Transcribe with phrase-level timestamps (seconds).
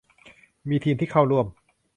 [0.69, 1.47] มีทีมที่เข้าร่วม